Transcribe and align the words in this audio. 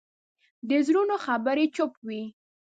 د 0.69 0.71
زړونو 0.87 1.15
خبرې 1.25 1.65
چوپ 1.75 1.93
وي 2.07 2.23